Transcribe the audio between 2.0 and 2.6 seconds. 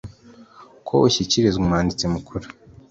mukuru